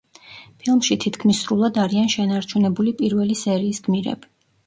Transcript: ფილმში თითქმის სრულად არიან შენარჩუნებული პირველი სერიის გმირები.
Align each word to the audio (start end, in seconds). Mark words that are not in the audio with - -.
ფილმში 0.61 0.95
თითქმის 1.03 1.41
სრულად 1.43 1.77
არიან 1.83 2.09
შენარჩუნებული 2.15 2.93
პირველი 3.03 3.39
სერიის 3.45 3.83
გმირები. 3.89 4.31